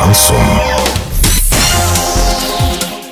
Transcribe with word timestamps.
Шансон. 0.00 0.36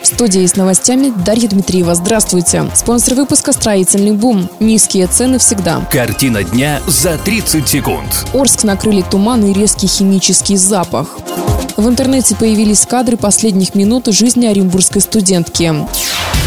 В 0.02 0.06
студии 0.06 0.46
с 0.46 0.56
новостями 0.56 1.12
Дарья 1.24 1.46
Дмитриева. 1.46 1.94
Здравствуйте. 1.94 2.64
Спонсор 2.74 3.14
выпуска 3.14 3.52
«Строительный 3.52 4.12
бум». 4.12 4.48
Низкие 4.58 5.06
цены 5.06 5.38
всегда. 5.38 5.86
Картина 5.92 6.44
дня 6.44 6.80
за 6.86 7.18
30 7.18 7.68
секунд. 7.68 8.26
Орск 8.32 8.64
накрыли 8.64 9.02
туман 9.02 9.44
и 9.44 9.52
резкий 9.52 9.86
химический 9.86 10.56
запах. 10.56 11.18
В 11.76 11.86
интернете 11.86 12.34
появились 12.34 12.86
кадры 12.86 13.18
последних 13.18 13.74
минут 13.74 14.06
жизни 14.06 14.46
оренбургской 14.46 15.02
студентки. 15.02 15.74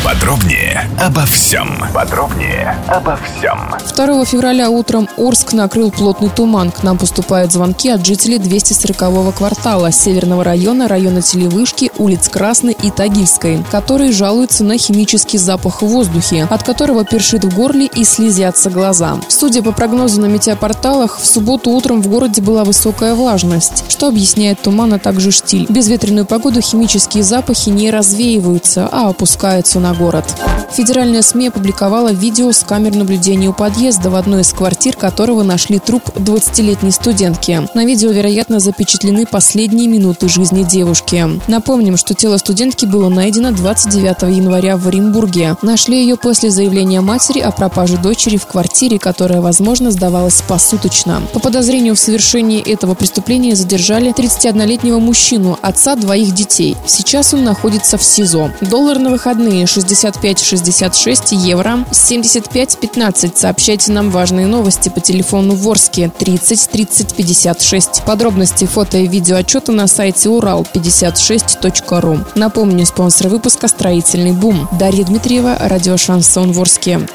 Подробнее 0.03 0.89
обо 0.99 1.21
всем. 1.25 1.77
Подробнее 1.93 2.75
обо 2.87 3.17
всем. 3.17 3.59
2 3.95 4.25
февраля 4.25 4.69
утром 4.69 5.07
Орск 5.17 5.53
накрыл 5.53 5.91
плотный 5.91 6.29
туман. 6.29 6.71
К 6.71 6.81
нам 6.81 6.97
поступают 6.97 7.51
звонки 7.51 7.89
от 7.89 8.03
жителей 8.05 8.37
240-го 8.37 9.31
квартала 9.31 9.91
Северного 9.91 10.43
района, 10.43 10.87
района 10.87 11.21
Телевышки, 11.21 11.91
улиц 11.99 12.29
Красной 12.29 12.73
и 12.73 12.89
Тагильской, 12.89 13.63
которые 13.69 14.11
жалуются 14.11 14.63
на 14.63 14.77
химический 14.77 15.37
запах 15.37 15.81
в 15.83 15.87
воздухе, 15.87 16.47
от 16.49 16.63
которого 16.63 17.05
першит 17.05 17.43
в 17.43 17.55
горле 17.55 17.85
и 17.85 18.03
слезятся 18.03 18.71
глаза. 18.71 19.17
Судя 19.27 19.61
по 19.61 19.71
прогнозу 19.71 20.19
на 20.21 20.25
метеопорталах, 20.25 21.19
в 21.19 21.25
субботу 21.25 21.69
утром 21.69 22.01
в 22.01 22.07
городе 22.07 22.41
была 22.41 22.63
высокая 22.63 23.13
влажность, 23.13 23.83
что 23.87 24.07
объясняет 24.07 24.61
туман, 24.61 24.93
а 24.93 24.99
также 24.99 25.31
штиль. 25.31 25.67
Безветренную 25.69 26.25
погоду 26.25 26.59
химические 26.61 27.23
запахи 27.23 27.69
не 27.69 27.91
развеиваются, 27.91 28.89
а 28.91 29.09
опускаются 29.09 29.79
на 29.81 29.93
город. 29.93 30.25
Федеральная 30.71 31.21
СМИ 31.21 31.49
опубликовала 31.49 32.13
видео 32.13 32.53
с 32.53 32.63
камер 32.63 32.95
наблюдения 32.95 33.49
у 33.49 33.53
подъезда, 33.53 34.09
в 34.09 34.15
одной 34.15 34.41
из 34.41 34.53
квартир 34.53 34.95
которого 34.95 35.43
нашли 35.43 35.79
труп 35.79 36.03
20-летней 36.15 36.91
студентки. 36.91 37.67
На 37.73 37.83
видео, 37.83 38.11
вероятно, 38.11 38.59
запечатлены 38.59 39.25
последние 39.25 39.89
минуты 39.89 40.29
жизни 40.29 40.63
девушки. 40.63 41.25
Напомним, 41.47 41.97
что 41.97 42.13
тело 42.13 42.37
студентки 42.37 42.85
было 42.85 43.09
найдено 43.09 43.51
29 43.51 44.37
января 44.37 44.77
в 44.77 44.87
Оренбурге. 44.87 45.57
Нашли 45.61 45.99
ее 46.01 46.15
после 46.15 46.49
заявления 46.49 47.01
матери 47.01 47.39
о 47.39 47.51
пропаже 47.51 47.97
дочери 47.97 48.37
в 48.37 48.45
квартире, 48.45 48.97
которая, 48.97 49.41
возможно, 49.41 49.91
сдавалась 49.91 50.41
посуточно. 50.47 51.21
По 51.33 51.39
подозрению 51.39 51.95
в 51.95 51.99
совершении 51.99 52.61
этого 52.61 52.93
преступления 52.93 53.55
задержали 53.55 54.13
31-летнего 54.13 54.99
мужчину, 54.99 55.59
отца 55.61 55.95
двоих 55.95 56.33
детей. 56.33 56.77
Сейчас 56.85 57.33
он 57.33 57.43
находится 57.43 57.97
в 57.97 58.03
СИЗО. 58.03 58.51
Доллар 58.61 58.99
на 58.99 59.09
выходные 59.09 59.67
65-66 59.77 61.35
евро, 61.35 61.85
75-15. 61.91 63.31
Сообщайте 63.35 63.91
нам 63.91 64.09
важные 64.11 64.47
новости 64.47 64.89
по 64.89 64.99
телефону 64.99 65.55
Ворске 65.55 66.11
30 66.17 66.69
30 66.69 67.15
56. 67.15 68.03
Подробности 68.05 68.65
фото 68.65 68.97
и 68.97 69.07
видео 69.07 69.37
отчета 69.37 69.71
на 69.71 69.87
сайте 69.87 70.29
урал56.ру. 70.29 72.19
Напомню, 72.35 72.85
спонсор 72.85 73.27
выпуска 73.29 73.67
«Строительный 73.67 74.33
бум». 74.33 74.67
Дарья 74.77 75.05
Дмитриева, 75.05 75.57
радио 75.59 75.97
«Шансон 75.97 76.51
Ворске». 76.51 77.07